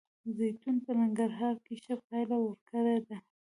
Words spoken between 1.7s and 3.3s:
ښه پایله ورکړې ده